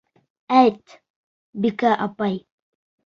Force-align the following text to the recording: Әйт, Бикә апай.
Әйт, 0.61 0.95
Бикә 1.67 1.93
апай. 2.07 2.45